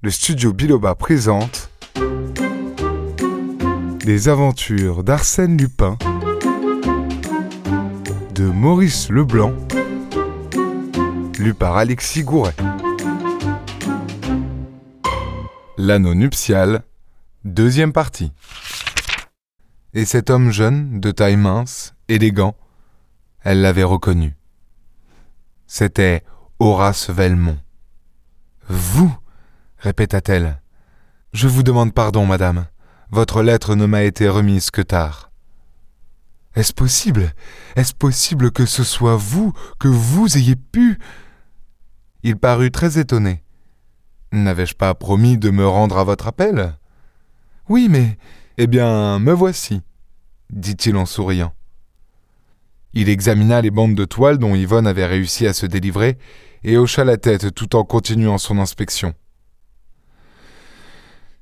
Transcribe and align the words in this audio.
le 0.00 0.10
studio 0.10 0.52
Biloba 0.52 0.94
présente 0.94 1.70
Les 4.04 4.28
aventures 4.28 5.02
d'Arsène 5.02 5.56
Lupin 5.56 5.98
de 8.32 8.44
Maurice 8.44 9.10
Leblanc, 9.10 9.52
lu 11.40 11.52
par 11.52 11.76
Alexis 11.76 12.22
Gouret. 12.22 12.54
L'anneau 15.76 16.14
nuptial, 16.14 16.84
deuxième 17.44 17.92
partie. 17.92 18.30
Et 19.94 20.04
cet 20.04 20.30
homme 20.30 20.52
jeune, 20.52 21.00
de 21.00 21.10
taille 21.10 21.36
mince, 21.36 21.94
élégant, 22.06 22.54
elle 23.42 23.62
l'avait 23.62 23.82
reconnu. 23.82 24.36
C'était 25.66 26.22
Horace 26.60 27.10
Velmont. 27.10 27.58
Vous 28.68 29.12
répéta-t-elle. 29.78 30.60
Je 31.32 31.48
vous 31.48 31.62
demande 31.62 31.94
pardon, 31.94 32.26
madame. 32.26 32.66
Votre 33.10 33.42
lettre 33.42 33.74
ne 33.74 33.86
m'a 33.86 34.02
été 34.02 34.28
remise 34.28 34.70
que 34.70 34.82
tard. 34.82 35.30
Est-ce 36.54 36.72
possible? 36.72 37.32
Est-ce 37.76 37.94
possible 37.94 38.50
que 38.50 38.66
ce 38.66 38.84
soit 38.84 39.16
vous, 39.16 39.52
que 39.78 39.88
vous 39.88 40.36
ayez 40.36 40.56
pu? 40.56 40.98
Il 42.22 42.36
parut 42.36 42.70
très 42.70 42.98
étonné. 42.98 43.44
N'avais-je 44.32 44.74
pas 44.74 44.94
promis 44.94 45.38
de 45.38 45.50
me 45.50 45.66
rendre 45.66 45.98
à 45.98 46.04
votre 46.04 46.26
appel? 46.26 46.74
Oui, 47.68 47.88
mais. 47.88 48.18
Eh 48.56 48.66
bien, 48.66 49.20
me 49.20 49.32
voici, 49.32 49.82
dit-il 50.50 50.96
en 50.96 51.06
souriant. 51.06 51.54
Il 52.92 53.08
examina 53.08 53.60
les 53.60 53.70
bandes 53.70 53.94
de 53.94 54.04
toile 54.04 54.38
dont 54.38 54.56
Yvonne 54.56 54.86
avait 54.86 55.06
réussi 55.06 55.46
à 55.46 55.52
se 55.52 55.66
délivrer 55.66 56.18
et 56.64 56.76
hocha 56.76 57.04
la 57.04 57.18
tête 57.18 57.54
tout 57.54 57.76
en 57.76 57.84
continuant 57.84 58.38
son 58.38 58.58
inspection. 58.58 59.14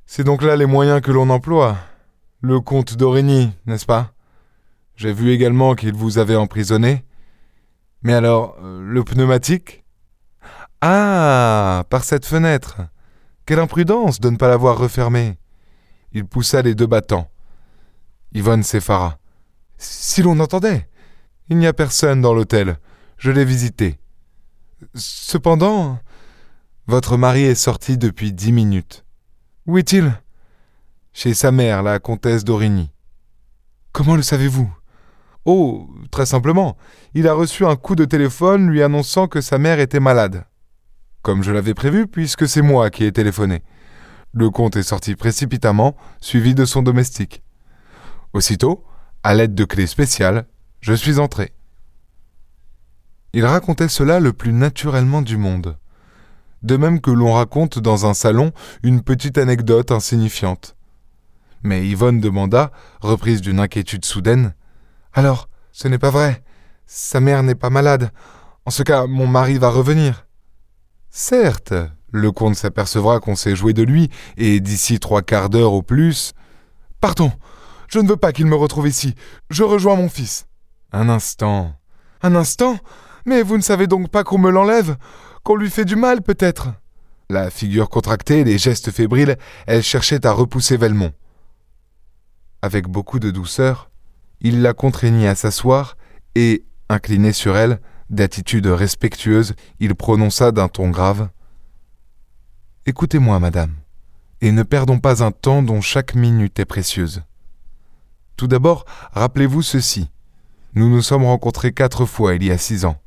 C'est 0.08 0.22
donc 0.22 0.42
là 0.42 0.54
les 0.54 0.66
moyens 0.66 1.00
que 1.00 1.10
l'on 1.10 1.28
emploie. 1.30 1.76
Le 2.40 2.60
comte 2.60 2.96
d'Origny, 2.96 3.52
n'est-ce 3.66 3.86
pas? 3.86 4.12
J'ai 4.94 5.12
vu 5.12 5.32
également 5.32 5.74
qu'il 5.74 5.92
vous 5.94 6.18
avait 6.18 6.36
emprisonné. 6.36 7.04
Mais 8.02 8.14
alors, 8.14 8.56
euh, 8.62 8.80
le 8.80 9.02
pneumatique? 9.02 9.84
Ah 10.80 11.84
Par 11.90 12.04
cette 12.04 12.24
fenêtre 12.24 12.82
Quelle 13.46 13.58
imprudence 13.58 14.20
de 14.20 14.30
ne 14.30 14.36
pas 14.36 14.48
l'avoir 14.48 14.78
refermée 14.78 15.38
Il 16.12 16.24
poussa 16.24 16.62
les 16.62 16.76
deux 16.76 16.86
battants. 16.86 17.28
Yvonne 18.32 18.62
s'effara. 18.62 19.18
Si 19.76 20.22
l'on 20.22 20.38
entendait 20.38 20.88
Il 21.50 21.58
n'y 21.58 21.66
a 21.66 21.72
personne 21.72 22.20
dans 22.20 22.32
l'hôtel. 22.32 22.78
Je 23.18 23.32
l'ai 23.32 23.44
visité. 23.44 23.98
Cependant, 24.94 25.98
votre 26.86 27.16
mari 27.16 27.42
est 27.42 27.54
sorti 27.56 27.98
depuis 27.98 28.32
dix 28.32 28.52
minutes. 28.52 29.05
Où 29.66 29.78
est-il? 29.78 30.12
Chez 31.12 31.34
sa 31.34 31.50
mère, 31.50 31.82
la 31.82 31.98
comtesse 31.98 32.44
d'Origny. 32.44 32.92
Comment 33.90 34.14
le 34.14 34.22
savez-vous? 34.22 34.72
Oh, 35.44 35.90
très 36.12 36.24
simplement, 36.24 36.76
il 37.14 37.26
a 37.26 37.32
reçu 37.32 37.66
un 37.66 37.74
coup 37.74 37.96
de 37.96 38.04
téléphone 38.04 38.68
lui 38.68 38.80
annonçant 38.80 39.26
que 39.26 39.40
sa 39.40 39.58
mère 39.58 39.80
était 39.80 39.98
malade. 39.98 40.44
Comme 41.22 41.42
je 41.42 41.50
l'avais 41.50 41.74
prévu, 41.74 42.06
puisque 42.06 42.46
c'est 42.46 42.62
moi 42.62 42.90
qui 42.90 43.04
ai 43.04 43.10
téléphoné. 43.10 43.64
Le 44.32 44.50
comte 44.50 44.76
est 44.76 44.84
sorti 44.84 45.16
précipitamment, 45.16 45.96
suivi 46.20 46.54
de 46.54 46.64
son 46.64 46.82
domestique. 46.82 47.42
Aussitôt, 48.34 48.84
à 49.24 49.34
l'aide 49.34 49.56
de 49.56 49.64
clés 49.64 49.88
spéciales, 49.88 50.46
je 50.80 50.92
suis 50.92 51.18
entré. 51.18 51.52
Il 53.32 53.44
racontait 53.44 53.88
cela 53.88 54.20
le 54.20 54.32
plus 54.32 54.52
naturellement 54.52 55.22
du 55.22 55.36
monde 55.36 55.76
de 56.62 56.76
même 56.76 57.00
que 57.00 57.10
l'on 57.10 57.32
raconte 57.32 57.78
dans 57.78 58.06
un 58.06 58.14
salon 58.14 58.52
une 58.82 59.02
petite 59.02 59.38
anecdote 59.38 59.90
insignifiante. 59.92 60.76
Mais 61.62 61.86
Yvonne 61.86 62.20
demanda, 62.20 62.70
reprise 63.00 63.40
d'une 63.40 63.60
inquiétude 63.60 64.04
soudaine. 64.04 64.54
Alors, 65.12 65.48
ce 65.72 65.88
n'est 65.88 65.98
pas 65.98 66.10
vrai. 66.10 66.42
Sa 66.86 67.20
mère 67.20 67.42
n'est 67.42 67.54
pas 67.54 67.70
malade. 67.70 68.10
En 68.64 68.70
ce 68.70 68.82
cas, 68.82 69.06
mon 69.06 69.26
mari 69.26 69.58
va 69.58 69.68
revenir. 69.68 70.26
Certes, 71.10 71.74
le 72.10 72.32
comte 72.32 72.54
s'apercevra 72.54 73.20
qu'on 73.20 73.36
s'est 73.36 73.56
joué 73.56 73.72
de 73.72 73.82
lui, 73.82 74.10
et 74.36 74.60
d'ici 74.60 75.00
trois 75.00 75.22
quarts 75.22 75.50
d'heure 75.50 75.72
au 75.72 75.82
plus. 75.82 76.32
Pardon, 77.00 77.32
je 77.88 77.98
ne 77.98 78.08
veux 78.08 78.16
pas 78.16 78.32
qu'il 78.32 78.46
me 78.46 78.54
retrouve 78.54 78.88
ici. 78.88 79.14
Je 79.50 79.62
rejoins 79.62 79.96
mon 79.96 80.08
fils. 80.08 80.46
Un 80.92 81.08
instant. 81.08 81.74
Un 82.22 82.34
instant? 82.34 82.78
Mais 83.24 83.42
vous 83.42 83.56
ne 83.56 83.62
savez 83.62 83.86
donc 83.86 84.08
pas 84.08 84.24
qu'on 84.24 84.38
me 84.38 84.50
l'enlève? 84.50 84.96
Lui 85.54 85.70
fait 85.70 85.84
du 85.84 85.94
mal, 85.94 86.22
peut-être. 86.22 86.70
La 87.30 87.50
figure 87.50 87.88
contractée, 87.88 88.42
les 88.42 88.58
gestes 88.58 88.90
fébriles, 88.90 89.36
elle 89.66 89.82
cherchait 89.82 90.26
à 90.26 90.32
repousser 90.32 90.76
Velmont. 90.76 91.12
Avec 92.62 92.88
beaucoup 92.88 93.20
de 93.20 93.30
douceur, 93.30 93.90
il 94.40 94.62
la 94.62 94.72
contraignit 94.72 95.26
à 95.26 95.34
s'asseoir 95.34 95.96
et, 96.34 96.64
incliné 96.88 97.32
sur 97.32 97.56
elle, 97.56 97.80
d'attitude 98.10 98.66
respectueuse, 98.66 99.54
il 99.80 99.94
prononça 99.94 100.52
d'un 100.52 100.68
ton 100.68 100.90
grave 100.90 101.28
Écoutez-moi, 102.86 103.40
madame, 103.40 103.74
et 104.40 104.52
ne 104.52 104.62
perdons 104.62 105.00
pas 105.00 105.24
un 105.24 105.32
temps 105.32 105.62
dont 105.62 105.80
chaque 105.80 106.14
minute 106.14 106.58
est 106.60 106.64
précieuse. 106.64 107.22
Tout 108.36 108.46
d'abord, 108.46 108.84
rappelez-vous 109.12 109.62
ceci. 109.62 110.10
Nous 110.74 110.88
nous 110.88 111.02
sommes 111.02 111.24
rencontrés 111.24 111.72
quatre 111.72 112.04
fois 112.04 112.34
il 112.34 112.44
y 112.44 112.50
a 112.50 112.58
six 112.58 112.84
ans, 112.84 113.00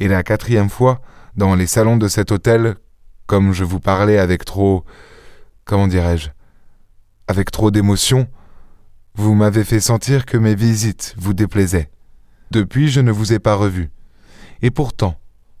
et 0.00 0.08
la 0.08 0.22
quatrième 0.22 0.70
fois, 0.70 1.00
dans 1.36 1.54
les 1.54 1.66
salons 1.66 1.96
de 1.96 2.08
cet 2.08 2.32
hôtel, 2.32 2.76
comme 3.26 3.52
je 3.52 3.64
vous 3.64 3.80
parlais 3.80 4.18
avec 4.18 4.44
trop. 4.44 4.84
comment 5.64 5.88
dirais-je 5.88 6.28
avec 7.26 7.50
trop 7.50 7.70
d'émotion, 7.70 8.28
vous 9.14 9.34
m'avez 9.34 9.64
fait 9.64 9.80
sentir 9.80 10.26
que 10.26 10.36
mes 10.36 10.54
visites 10.54 11.14
vous 11.16 11.32
déplaisaient. 11.32 11.90
Depuis, 12.50 12.88
je 12.88 13.00
ne 13.00 13.12
vous 13.12 13.32
ai 13.32 13.38
pas 13.38 13.54
revu. 13.54 13.90
Et 14.60 14.70
pourtant, 14.70 15.18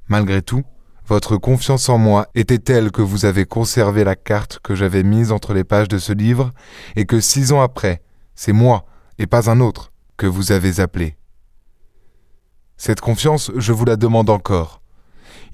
malgré 0.08 0.42
tout, 0.42 0.62
votre 1.06 1.36
confiance 1.36 1.88
en 1.88 1.98
moi 1.98 2.28
était 2.34 2.58
telle 2.58 2.90
que 2.90 3.02
vous 3.02 3.24
avez 3.24 3.46
conservé 3.46 4.04
la 4.04 4.16
carte 4.16 4.58
que 4.62 4.74
j'avais 4.74 5.02
mise 5.02 5.32
entre 5.32 5.54
les 5.54 5.64
pages 5.64 5.88
de 5.88 5.98
ce 5.98 6.12
livre, 6.12 6.52
et 6.96 7.06
que 7.06 7.20
six 7.20 7.52
ans 7.52 7.60
après, 7.60 8.02
c'est 8.34 8.52
moi, 8.52 8.84
et 9.18 9.26
pas 9.26 9.50
un 9.50 9.60
autre, 9.60 9.92
que 10.16 10.26
vous 10.26 10.52
avez 10.52 10.80
appelé. 10.80 11.16
Cette 12.76 13.00
confiance, 13.00 13.50
je 13.56 13.72
vous 13.72 13.84
la 13.84 13.96
demande 13.96 14.30
encore 14.30 14.82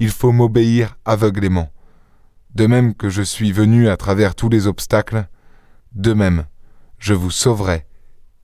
il 0.00 0.10
faut 0.10 0.32
m'obéir 0.32 0.96
aveuglément. 1.04 1.70
De 2.54 2.66
même 2.66 2.94
que 2.94 3.10
je 3.10 3.22
suis 3.22 3.52
venu 3.52 3.88
à 3.88 3.96
travers 3.96 4.34
tous 4.34 4.48
les 4.48 4.66
obstacles, 4.66 5.28
de 5.92 6.14
même, 6.14 6.46
je 6.98 7.14
vous 7.14 7.30
sauverai, 7.30 7.86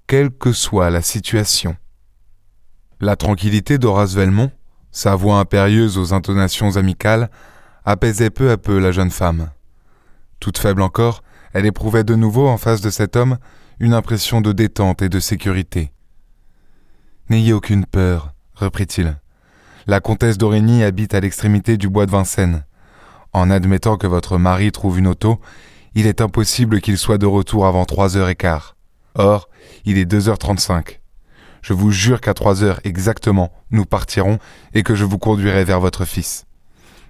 quelle 0.07 0.31
que 0.31 0.53
soit 0.53 0.91
la 0.91 1.03
situation. 1.03 1.77
La 3.01 3.17
tranquillité 3.17 3.79
d'Horace 3.79 4.15
Velmont, 4.15 4.53
sa 4.93 5.17
voix 5.17 5.39
impérieuse 5.41 5.99
aux 5.99 6.15
intonations 6.15 6.77
amicales, 6.77 7.31
apaisait 7.85 8.31
peu 8.31 8.51
à 8.51 8.57
peu 8.57 8.79
la 8.79 8.93
jeune 8.93 9.11
femme. 9.11 9.51
Toute 10.41 10.59
faible 10.59 10.83
encore, 10.83 11.23
elle 11.53 11.67
éprouvait 11.67 12.05
de 12.05 12.15
nouveau 12.15 12.49
en 12.49 12.59
face 12.59 12.81
de 12.83 12.91
cet 12.91 13.17
homme 13.17 13.39
une 13.81 13.95
impression 13.95 14.41
de 14.41 14.53
détente 14.53 15.03
et 15.03 15.09
de 15.09 15.21
sécurité. 15.21 15.93
N'ayez 17.29 17.53
aucune 17.53 17.87
peur, 17.87 18.35
reprit-il. 18.55 19.17
La 19.89 20.01
comtesse 20.01 20.37
d'Origny 20.37 20.83
habite 20.83 21.15
à 21.15 21.21
l'extrémité 21.21 21.77
du 21.77 21.89
bois 21.89 22.07
de 22.07 22.11
Vincennes. 22.11 22.65
En 23.33 23.51
admettant 23.51 23.97
que 23.97 24.09
votre 24.09 24.37
mari 24.37 24.73
trouve 24.73 24.99
une 24.99 25.07
auto, 25.07 25.41
il 25.95 26.09
est 26.09 26.21
impossible 26.21 26.81
qu'il 26.81 26.99
soit 26.99 27.19
de 27.19 27.27
retour 27.27 27.67
avant 27.67 27.85
trois 27.85 28.17
heures 28.17 28.29
et 28.29 28.35
quart. 28.35 28.77
Or, 29.15 29.49
il 29.85 29.97
est 29.97 30.05
deux 30.05 30.29
heures 30.29 30.39
trente-cinq. 30.39 31.01
Je 31.63 31.73
vous 31.73 31.93
jure 31.93 32.21
qu'à 32.21 32.35
trois 32.35 32.65
heures 32.65 32.81
exactement, 32.83 33.53
nous 33.71 33.85
partirons 33.85 34.41
et 34.75 34.83
que 34.83 34.97
je 34.97 35.05
vous 35.05 35.19
conduirai 35.19 35.65
vers 35.65 35.79
votre 35.79 36.05
fils. 36.05 36.47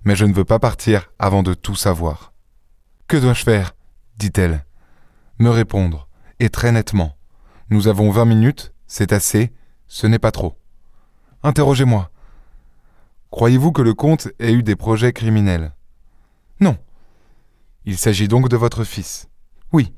Mais 0.05 0.15
je 0.15 0.27
ne 0.27 0.35
veux 0.35 0.45
pas 0.45 0.59
partir 0.59 1.11
avant 1.19 1.43
de 1.43 1.55
tout 1.55 1.77
savoir. 1.77 2.35
Que 3.09 3.17
dois-je 3.17 3.43
faire? 3.43 3.73
dit-elle. 4.19 4.67
Me 5.39 5.49
répondre, 5.49 6.09
et 6.41 6.51
très 6.51 6.73
nettement. 6.73 7.17
Nous 7.71 7.89
avons 7.89 8.11
vingt 8.11 8.25
minutes, 8.27 8.75
c'est 8.87 9.15
assez, 9.15 9.51
ce 9.89 10.07
n'est 10.07 10.19
pas 10.19 10.31
trop. 10.31 10.55
Interrogez-moi, 11.43 12.11
Croyez-vous 13.31 13.73
que 13.73 13.83
le 13.83 13.95
comte 13.95 14.29
ait 14.39 14.53
eu 14.53 14.63
des 14.63 14.77
projets 14.77 15.13
criminels? 15.13 15.75
Non. 16.61 16.77
Il 17.85 17.99
s'agit 17.99 18.29
donc 18.29 18.49
de 18.49 18.57
votre 18.57 18.85
fils. 18.85 19.29
Oui. 19.73 19.93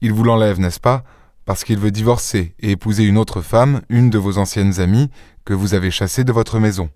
Il 0.00 0.12
vous 0.12 0.24
l'enlève, 0.24 0.60
n'est-ce 0.60 0.80
pas? 0.80 1.04
Parce 1.44 1.64
qu'il 1.64 1.78
veut 1.78 1.90
divorcer 1.90 2.54
et 2.60 2.70
épouser 2.70 3.04
une 3.04 3.18
autre 3.18 3.40
femme, 3.40 3.82
une 3.88 4.08
de 4.08 4.18
vos 4.18 4.38
anciennes 4.38 4.80
amies, 4.80 5.10
que 5.44 5.54
vous 5.54 5.74
avez 5.74 5.90
chassée 5.90 6.24
de 6.24 6.32
votre 6.32 6.58
maison. 6.58 6.90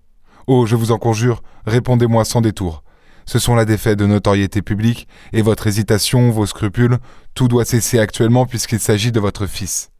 Oh, 0.47 0.65
je 0.65 0.75
vous 0.75 0.91
en 0.91 0.97
conjure, 0.97 1.43
répondez-moi 1.65 2.23
sans 2.25 2.41
détour. 2.41 2.83
Ce 3.25 3.39
sont 3.39 3.55
là 3.55 3.65
des 3.65 3.77
faits 3.77 3.97
de 3.97 4.05
notoriété 4.05 4.61
publique, 4.61 5.07
et 5.33 5.41
votre 5.41 5.67
hésitation, 5.67 6.29
vos 6.29 6.45
scrupules, 6.45 6.99
tout 7.33 7.47
doit 7.47 7.65
cesser 7.65 7.99
actuellement 7.99 8.45
puisqu'il 8.45 8.79
s'agit 8.79 9.11
de 9.11 9.19
votre 9.19 9.47
fils. 9.47 9.91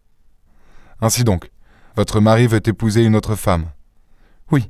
Ainsi 1.02 1.24
donc, 1.24 1.50
votre 1.96 2.20
mari 2.20 2.48
veut 2.48 2.62
épouser 2.66 3.04
une 3.04 3.16
autre 3.16 3.36
femme. 3.36 3.66
Oui, 4.52 4.70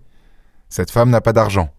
cette 0.76 0.92
femme 0.92 1.10
n'a 1.10 1.22
pas 1.22 1.32
d'argent. 1.32 1.70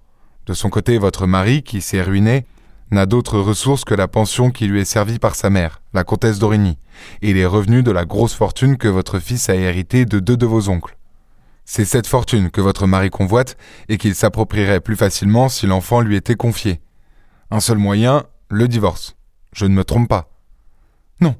De 0.46 0.54
son 0.54 0.70
côté, 0.70 0.96
votre 0.96 1.26
mari, 1.26 1.62
qui 1.62 1.82
s'est 1.82 2.00
ruiné, 2.00 2.46
n'a 2.90 3.04
d'autre 3.04 3.38
ressource 3.38 3.84
que 3.84 3.93
la 3.93 4.08
pension 4.08 4.50
qui 4.50 4.69
lui 4.69 4.81
est 4.81 4.87
servie 4.87 5.19
par 5.19 5.34
sa 5.34 5.50
mère, 5.50 5.82
la 5.93 6.02
comtesse 6.02 6.38
d'Origny, 6.38 6.78
et 7.20 7.34
les 7.34 7.44
revenus 7.44 7.84
de 7.84 7.90
la 7.90 8.06
grosse 8.06 8.32
fortune 8.32 8.78
que 8.78 8.88
votre 8.88 9.19
fils 9.19 9.50
a 9.50 9.54
hérité 9.54 10.06
de 10.06 10.19
deux 10.19 10.38
de 10.38 10.46
vos 10.46 10.70
oncles. 10.70 10.96
C'est 11.66 11.84
cette 11.84 12.06
fortune 12.06 12.50
que 12.50 12.62
votre 12.62 12.87
mari 12.87 13.10
convoite 13.10 13.58
et 13.90 13.98
qu'il 13.98 14.14
s'approprierait 14.14 14.81
plus 14.81 14.96
facilement 14.96 15.50
si 15.50 15.66
l'enfant 15.66 16.00
lui 16.00 16.16
était 16.16 16.34
confié. 16.34 16.81
Un 17.50 17.60
seul 17.60 17.76
moyen, 17.76 18.25
le 18.48 18.66
divorce. 18.66 19.14
Je 19.52 19.66
ne 19.66 19.75
me 19.75 19.84
trompe 19.84 20.08
pas. 20.08 20.31
Non. 21.20 21.37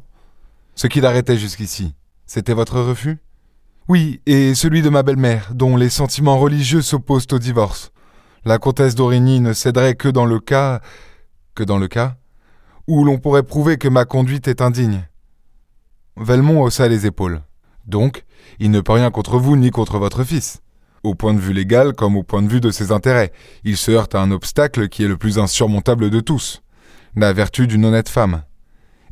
Ce 0.75 0.89
qui 0.89 1.01
l'arrêtait 1.01 1.39
jusqu'ici, 1.39 1.95
c'était 2.27 2.53
votre 2.53 2.83
refus? 2.83 3.17
Oui, 3.89 4.21
et 4.27 4.55
celui 4.55 4.83
de 4.83 4.89
ma 4.89 5.03
belle-mère, 5.03 5.51
dont 5.55 5.77
les 5.77 5.91
sentiments 5.91 6.39
religieux 6.39 6.83
s'opposent 6.83 7.29
au 7.33 7.39
divorce. 7.39 7.93
La 8.45 8.59
comtesse 8.59 8.95
d'Origny 8.95 9.41
ne 9.41 9.53
céderait 9.53 9.95
que 9.95 10.09
dans 10.09 10.27
le 10.27 10.41
cas 10.41 10.81
que 11.55 11.65
dans 11.65 11.79
le 11.79 11.89
cas 11.89 12.17
où 12.87 13.05
l'on 13.05 13.19
pourrait 13.19 13.43
prouver 13.43 13.79
que 13.79 13.89
ma 13.89 14.05
conduite 14.05 14.49
est 14.49 14.61
indigne. 14.63 15.09
Velmont 16.17 16.63
haussa 16.63 16.89
les 16.89 17.07
épaules. 17.07 17.43
Donc, 17.87 18.25
il 18.59 18.71
ne 18.71 18.81
peut 18.81 18.93
rien 18.93 19.11
contre 19.11 19.39
vous 19.39 19.57
ni 19.57 19.71
contre 19.71 19.99
votre 19.99 20.25
fils. 20.25 20.63
Au 21.03 21.15
point 21.15 21.35
de 21.35 21.41
vue 21.41 21.53
légal 21.53 21.93
comme 21.93 22.17
au 22.17 22.23
point 22.23 22.43
de 22.43 22.49
vue 22.49 22.61
de 22.61 22.71
ses 22.71 22.93
intérêts, 22.93 23.33
il 23.65 23.77
se 23.77 23.91
heurte 23.91 24.15
à 24.15 24.21
un 24.21 24.31
obstacle 24.31 24.89
qui 24.89 25.05
est 25.05 25.09
le 25.09 25.17
plus 25.17 25.39
insurmontable 25.39 26.11
de 26.11 26.21
tous, 26.21 26.63
la 27.15 27.33
vertu 27.33 27.67
d'une 27.67 27.85
honnête 27.85 28.09
femme. 28.09 28.43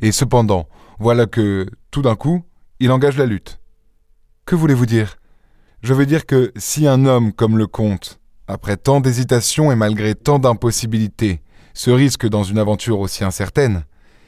Et 0.01 0.11
cependant, 0.11 0.67
voilà 0.99 1.25
que, 1.25 1.67
tout 1.91 2.01
d'un 2.01 2.15
coup, 2.15 2.43
il 2.79 2.91
engage 2.91 3.17
la 3.17 3.25
lutte. 3.25 3.59
Que 4.45 4.53
voulez-vous 4.53 4.85
dire? 4.85 5.17
Je 5.81 5.95
veux 5.95 6.05
dire 6.05 6.27
que 6.27 6.51
si 6.55 6.85
un 6.85 7.05
homme 7.05 7.33
comme 7.33 7.57
le 7.57 7.65
comte, 7.65 8.19
après 8.47 8.77
tant 8.77 9.01
d'hésitations 9.01 9.71
et 9.71 9.75
malgré 9.75 10.13
tant 10.13 10.37
d'impossibilités, 10.37 11.41
se 11.73 11.89
risque 11.89 12.27
dans 12.27 12.43
une 12.43 12.59
aventure 12.59 12.99
aussi 12.99 13.23
incertaine, 13.23 13.85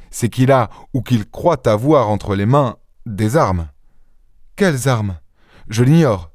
c'est 0.10 0.30
qu'il 0.30 0.52
a, 0.52 0.70
ou 0.96 1.04
qu'il 1.04 1.30
croit 1.30 1.68
avoir 1.68 2.10
entre 2.10 2.34
les 2.34 2.48
mains, 2.48 2.78
des 3.06 3.38
armes. 3.38 3.70
Quelles 4.56 4.90
armes? 4.90 5.20
Je 5.70 5.84
l'ignore. 5.84 6.32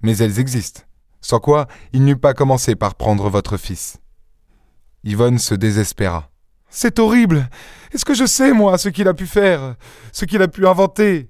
Mais 0.00 0.16
elles 0.18 0.38
existent. 0.38 0.82
Sans 1.20 1.40
quoi, 1.40 1.66
il 1.92 2.04
n'eût 2.04 2.16
pas 2.16 2.34
commencé 2.34 2.76
par 2.76 2.94
prendre 2.94 3.28
votre 3.28 3.56
fils. 3.56 3.98
Yvonne 5.02 5.38
se 5.38 5.56
désespéra. 5.56 6.30
C'est 6.70 7.00
horrible. 7.00 7.50
Est-ce 7.92 8.04
que 8.04 8.14
je 8.14 8.26
sais, 8.26 8.52
moi, 8.52 8.78
ce 8.78 8.90
qu'il 8.90 9.08
a 9.08 9.14
pu 9.14 9.26
faire, 9.26 9.74
ce 10.12 10.24
qu'il 10.24 10.40
a 10.40 10.46
pu 10.46 10.68
inventer? 10.68 11.28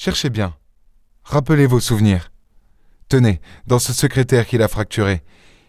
Cherchez 0.00 0.30
bien. 0.30 0.54
Rappelez 1.24 1.66
vos 1.66 1.80
souvenirs. 1.80 2.30
Tenez, 3.08 3.40
dans 3.66 3.80
ce 3.80 3.92
secrétaire 3.92 4.46
qu'il 4.46 4.62
a 4.62 4.68
fracturé, 4.68 5.24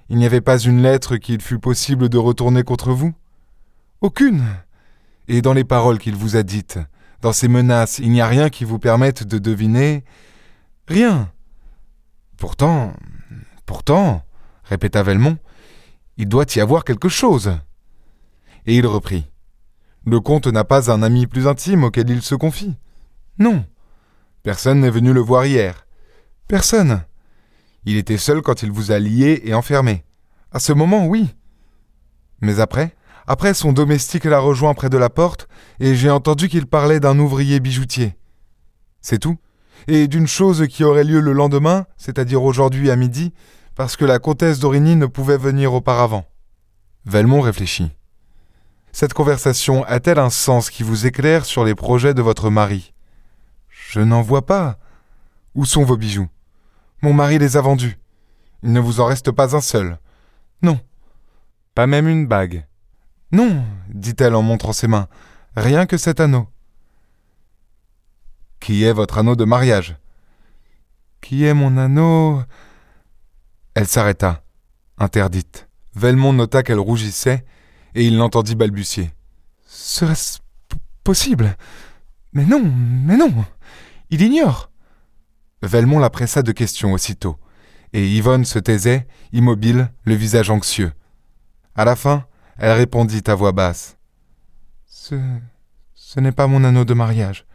il 0.07 0.17
n'y 0.17 0.25
avait 0.27 0.39
pas 0.39 0.59
une 0.59 0.83
lettre 0.83 1.17
qu'il 1.17 1.41
fût 1.41 1.57
possible 1.57 2.09
de 2.09 2.17
retourner 2.19 2.61
contre 2.61 2.91
vous? 2.91 3.11
Aucune. 4.01 4.45
Et 5.29 5.41
dans 5.41 5.53
les 5.53 5.63
paroles 5.63 5.97
qu'il 5.97 6.15
vous 6.15 6.35
a 6.35 6.43
dites, 6.43 6.77
dans 7.23 7.33
ces 7.33 7.47
menaces, 7.47 7.97
il 7.97 8.11
n'y 8.11 8.21
a 8.21 8.27
rien 8.27 8.51
qui 8.51 8.65
vous 8.65 8.77
permette 8.77 9.23
de 9.23 9.39
deviner? 9.39 10.03
Rien. 10.87 11.31
Pourtant, 12.37 12.93
pourtant, 13.65 14.23
répéta 14.63 15.01
Velmont, 15.01 15.39
il 16.17 16.29
doit 16.29 16.45
y 16.55 16.59
avoir 16.59 16.83
quelque 16.83 17.09
chose. 17.09 17.57
Et 18.67 18.77
il 18.77 18.85
reprit. 18.85 19.25
Le 20.05 20.19
comte 20.19 20.45
n'a 20.45 20.65
pas 20.65 20.91
un 20.91 21.01
ami 21.01 21.25
plus 21.25 21.47
intime 21.47 21.83
auquel 21.83 22.11
il 22.11 22.21
se 22.21 22.35
confie. 22.35 22.75
Non. 23.39 23.65
Personne 24.43 24.79
n'est 24.79 24.89
venu 24.89 25.13
le 25.13 25.19
voir 25.19 25.45
hier. 25.45 25.85
Personne. 26.47 27.03
Il 27.85 27.97
était 27.97 28.17
seul 28.17 28.41
quand 28.41 28.63
il 28.63 28.71
vous 28.71 28.91
a 28.91 28.99
lié 28.99 29.41
et 29.43 29.53
enfermé. 29.53 30.03
À 30.51 30.59
ce 30.59 30.73
moment, 30.73 31.05
oui. 31.05 31.35
Mais 32.41 32.59
après? 32.59 32.95
Après, 33.27 33.53
son 33.53 33.73
domestique 33.73 34.23
l'a 34.23 34.39
rejoint 34.39 34.73
près 34.73 34.89
de 34.89 34.97
la 34.97 35.09
porte, 35.09 35.47
et 35.79 35.93
j'ai 35.93 36.09
entendu 36.09 36.49
qu'il 36.49 36.65
parlait 36.65 36.99
d'un 36.99 37.19
ouvrier 37.19 37.59
bijoutier. 37.59 38.17
C'est 39.01 39.19
tout 39.19 39.37
Et 39.87 40.07
d'une 40.07 40.27
chose 40.27 40.65
qui 40.67 40.83
aurait 40.83 41.03
lieu 41.03 41.19
le 41.19 41.33
lendemain, 41.33 41.85
c'est-à-dire 41.97 42.43
aujourd'hui 42.43 42.89
à 42.89 42.95
midi, 42.95 43.33
parce 43.75 43.95
que 43.95 44.05
la 44.05 44.19
comtesse 44.19 44.59
d'Origny 44.59 44.95
ne 44.95 45.05
pouvait 45.05 45.37
venir 45.37 45.73
auparavant. 45.73 46.25
Velmont 47.05 47.41
réfléchit. 47.41 47.91
Cette 48.91 49.13
conversation 49.13 49.83
a-t-elle 49.85 50.19
un 50.19 50.31
sens 50.31 50.69
qui 50.69 50.83
vous 50.83 51.05
éclaire 51.05 51.45
sur 51.45 51.63
les 51.63 51.75
projets 51.75 52.13
de 52.13 52.21
votre 52.21 52.49
mari? 52.49 52.93
Je 53.89 54.01
n'en 54.01 54.21
vois 54.21 54.45
pas. 54.45 54.77
Où 55.55 55.65
sont 55.65 55.83
vos 55.83 55.97
bijoux? 55.97 56.29
Mon 57.01 57.11
mari 57.11 57.39
les 57.39 57.57
a 57.57 57.61
vendus. 57.61 57.97
Il 58.61 58.71
ne 58.71 58.79
vous 58.79 58.99
en 58.99 59.05
reste 59.05 59.31
pas 59.31 59.55
un 59.55 59.61
seul. 59.61 59.97
Non. 60.61 60.79
Pas 61.73 61.87
même 61.87 62.07
une 62.07 62.27
bague. 62.27 62.67
Non, 63.31 63.65
dit-elle 63.89 64.35
en 64.35 64.43
montrant 64.43 64.73
ses 64.73 64.87
mains. 64.87 65.07
Rien 65.55 65.87
que 65.87 65.97
cet 65.97 66.19
anneau. 66.19 66.47
Qui 68.59 68.83
est 68.83 68.93
votre 68.93 69.17
anneau 69.17 69.35
de 69.35 69.45
mariage? 69.45 69.97
Qui 71.19 71.45
est 71.45 71.55
mon 71.55 71.75
anneau? 71.77 72.43
Elle 73.73 73.87
s'arrêta, 73.87 74.43
interdite. 74.99 75.67
Velmont 75.95 76.33
nota 76.33 76.61
qu'elle 76.61 76.79
rougissait, 76.79 77.43
et 77.95 78.05
il 78.05 78.17
l'entendit 78.17 78.55
balbutier. 78.55 79.11
Serait-ce 79.65 80.39
possible? 81.03 81.57
Mais 82.33 82.45
non, 82.45 82.61
mais 82.61 83.17
non 83.17 83.33
Il 84.09 84.21
ignore 84.21 84.69
Velmont 85.61 85.99
la 85.99 86.09
pressa 86.09 86.41
de 86.41 86.51
questions 86.51 86.93
aussitôt, 86.93 87.37
et 87.91 88.07
Yvonne 88.07 88.45
se 88.45 88.59
taisait, 88.59 89.07
immobile, 89.33 89.91
le 90.05 90.13
visage 90.13 90.49
anxieux. 90.49 90.93
À 91.75 91.85
la 91.85 91.95
fin, 91.95 92.25
elle 92.57 92.77
répondit 92.77 93.23
à 93.27 93.35
voix 93.35 93.51
basse. 93.51 93.97
Ce. 94.85 95.15
ce 95.95 96.19
n'est 96.19 96.31
pas 96.31 96.47
mon 96.47 96.63
anneau 96.63 96.85
de 96.85 96.93
mariage. 96.93 97.45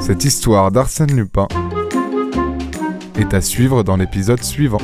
Cette 0.00 0.24
histoire 0.24 0.72
d'Arsène 0.72 1.14
Lupin 1.14 1.46
est 3.16 3.34
à 3.34 3.40
suivre 3.40 3.82
dans 3.82 3.96
l'épisode 3.96 4.42
suivant. 4.42 4.80